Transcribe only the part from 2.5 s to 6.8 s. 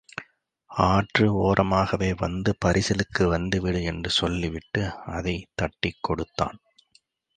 பரிசலுக்கு வந்துவிடு என்று சொல்லிவிட்டு அதைத் தட்டிக் கொடுத்தான்.